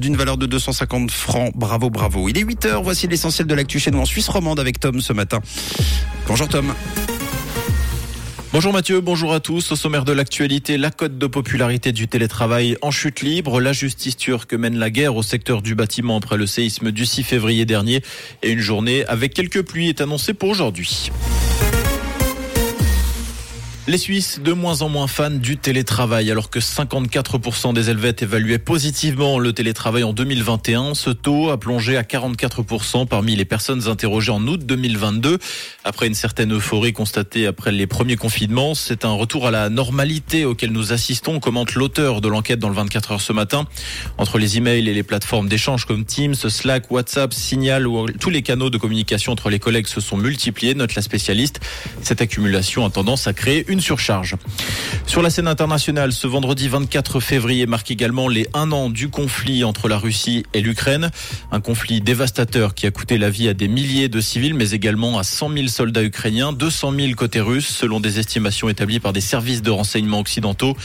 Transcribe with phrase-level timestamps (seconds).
[0.00, 1.52] d'une valeur de 250 francs.
[1.54, 2.28] Bravo, bravo.
[2.28, 2.82] Il est 8 heures.
[2.82, 5.40] Voici l'essentiel de l'actu chez nous en Suisse romande avec Tom ce matin.
[6.26, 6.72] Bonjour Tom.
[8.52, 9.70] Bonjour Mathieu, bonjour à tous.
[9.70, 14.16] Au sommaire de l'actualité, la cote de popularité du télétravail en chute libre, la justice
[14.16, 18.02] turque mène la guerre au secteur du bâtiment après le séisme du 6 février dernier
[18.42, 21.12] et une journée avec quelques pluies est annoncée pour aujourd'hui.
[23.90, 28.60] Les Suisses de moins en moins fans du télétravail, alors que 54% des Helvètes évaluaient
[28.60, 30.94] positivement le télétravail en 2021.
[30.94, 35.38] Ce taux a plongé à 44% parmi les personnes interrogées en août 2022.
[35.82, 40.44] Après une certaine euphorie constatée après les premiers confinements, c'est un retour à la normalité
[40.44, 43.66] auquel nous assistons, commente l'auteur de l'enquête dans le 24 heures ce matin.
[44.18, 48.42] Entre les emails et les plateformes d'échange comme Teams, Slack, WhatsApp, Signal ou tous les
[48.42, 51.58] canaux de communication entre les collègues se sont multipliés, note la spécialiste.
[52.02, 54.36] Cette accumulation a tendance à créer une surcharge.
[55.06, 59.64] Sur la scène internationale, ce vendredi 24 février marque également les un an du conflit
[59.64, 61.10] entre la Russie et l'Ukraine.
[61.50, 65.18] Un conflit dévastateur qui a coûté la vie à des milliers de civils, mais également
[65.18, 69.20] à 100 000 soldats ukrainiens, 200 000 côté russe, selon des estimations établies par des
[69.20, 70.76] services de renseignement occidentaux.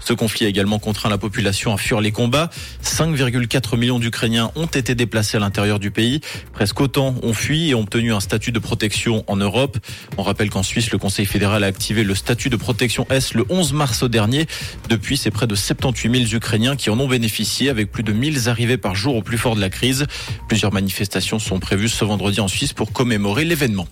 [0.00, 2.50] Ce conflit a également contraint la population à fuir les combats.
[2.82, 6.20] 5,4 millions d'Ukrainiens ont été déplacés à l'intérieur du pays.
[6.52, 9.78] Presque autant ont fui et ont obtenu un statut de protection en Europe.
[10.16, 13.44] On rappelle qu'en Suisse, le Conseil fédéral a activé le statut de protection S le
[13.48, 14.46] 11 mars dernier.
[14.88, 18.48] Depuis, c'est près de 78 000 Ukrainiens qui en ont bénéficié avec plus de 1000
[18.48, 20.06] arrivées par jour au plus fort de la crise.
[20.48, 23.86] Plusieurs manifestations sont prévues ce vendredi en Suisse pour commémorer l'événement.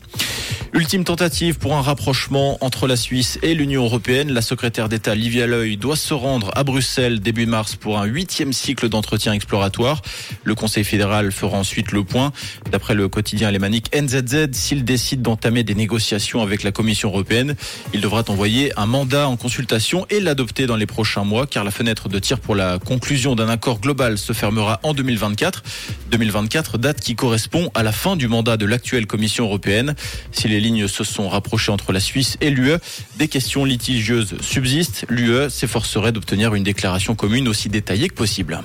[0.75, 4.33] Ultime tentative pour un rapprochement entre la Suisse et l'Union européenne.
[4.33, 8.55] La secrétaire d'État Livia Loy doit se rendre à Bruxelles début mars pour un huitième
[8.55, 10.00] cycle d'entretien exploratoire.
[10.45, 12.33] Le Conseil fédéral fera ensuite le point.
[12.70, 17.55] D'après le quotidien alémanique NZZ, s'il décide d'entamer des négociations avec la Commission européenne,
[17.93, 21.70] il devra envoyer un mandat en consultation et l'adopter dans les prochains mois car la
[21.70, 25.62] fenêtre de tir pour la conclusion d'un accord global se fermera en 2024.
[26.11, 29.95] 2024, date qui correspond à la fin du mandat de l'actuelle Commission européenne.
[30.31, 32.77] Si lignes se sont rapprochées entre la Suisse et l'UE,
[33.17, 35.05] des questions litigieuses subsistent.
[35.09, 38.62] L'UE s'efforcerait d'obtenir une déclaration commune aussi détaillée que possible.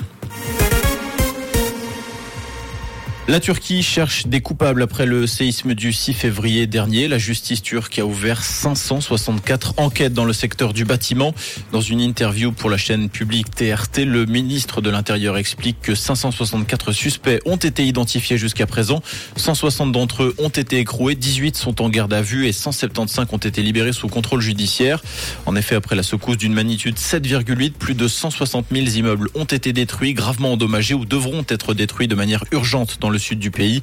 [3.29, 7.09] La Turquie cherche des coupables après le séisme du 6 février dernier.
[7.09, 11.33] La justice turque a ouvert 564 enquêtes dans le secteur du bâtiment.
[11.73, 16.93] Dans une interview pour la chaîne publique TRT, le ministre de l'Intérieur explique que 564
[16.93, 19.01] suspects ont été identifiés jusqu'à présent.
[19.35, 23.38] 160 d'entre eux ont été écroués, 18 sont en garde à vue et 175 ont
[23.38, 25.03] été libérés sous contrôle judiciaire.
[25.45, 29.73] En effet, après la secousse d'une magnitude 7,8, plus de 160 000 immeubles ont été
[29.73, 33.81] détruits, gravement endommagés ou devront être détruits de manière urgente dans le sud du pays.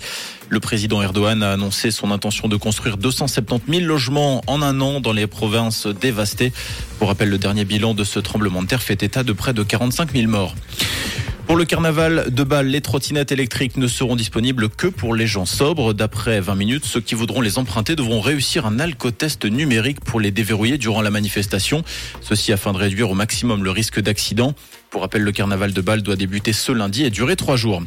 [0.49, 5.01] Le président Erdogan a annoncé son intention de construire 270 000 logements en un an
[5.01, 6.53] dans les provinces dévastées.
[6.99, 9.63] Pour rappel, le dernier bilan de ce tremblement de terre fait état de près de
[9.63, 10.55] 45 000 morts.
[11.47, 15.45] Pour le carnaval de Bâle, les trottinettes électriques ne seront disponibles que pour les gens
[15.45, 15.93] sobres.
[15.93, 20.31] D'après 20 minutes, ceux qui voudront les emprunter devront réussir un alcotest numérique pour les
[20.31, 21.85] déverrouiller durant la manifestation.
[22.23, 24.55] Ceci afin de réduire au maximum le risque d'accident.
[24.89, 27.83] Pour rappel, le carnaval de Bâle doit débuter ce lundi et durer trois jours.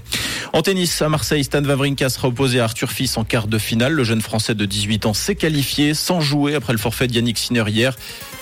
[0.54, 3.94] En tennis, à Marseille, Stan Wawrinka sera opposé à Arthur Fils en quart de finale.
[3.94, 7.40] Le jeune français de 18 ans s'est qualifié sans jouer après le forfait de Yannick
[7.40, 7.96] Sinner hier.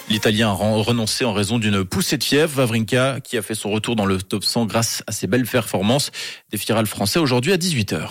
[0.10, 2.60] L'Italien a renoncé en raison d'une poussée de fièvre.
[2.60, 6.12] Wawrinka, qui a fait son retour dans le top 100 grâce à ses belles performances,
[6.52, 8.10] défiera le Français aujourd'hui à 18h.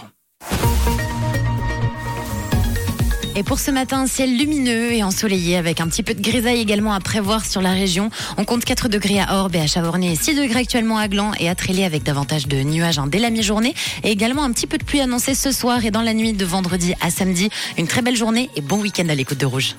[3.37, 6.61] Et pour ce matin, un ciel lumineux et ensoleillé avec un petit peu de grisaille
[6.61, 8.11] également à prévoir sur la région.
[8.39, 11.49] On compte 4 degrés à Orbe et à Chavornay, 6 degrés actuellement à Gland et
[11.49, 13.75] à Trélé avec davantage de nuages dès la mi-journée.
[14.05, 16.45] Et également un petit peu de pluie annoncée ce soir et dans la nuit de
[16.45, 17.51] vendredi à samedi.
[17.77, 19.75] Une très belle journée et bon week-end à l'écoute de Rouge.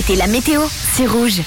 [0.00, 1.34] C'était la météo, c'est Rouge.